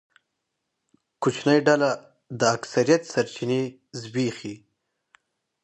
[1.21, 1.89] کوچنۍ ډله
[2.39, 3.61] د اکثریت سرچینې
[3.99, 4.55] زبېښي.